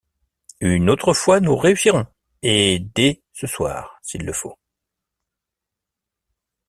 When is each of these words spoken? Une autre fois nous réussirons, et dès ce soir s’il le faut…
Une 0.61 0.89
autre 0.89 1.13
fois 1.13 1.39
nous 1.39 1.55
réussirons, 1.55 2.07
et 2.41 2.79
dès 2.79 3.21
ce 3.33 3.45
soir 3.45 3.99
s’il 4.01 4.25
le 4.25 4.33
faut… 4.33 4.57